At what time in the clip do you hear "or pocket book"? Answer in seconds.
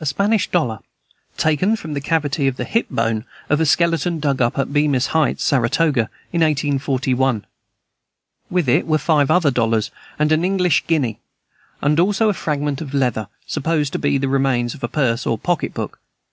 15.24-16.00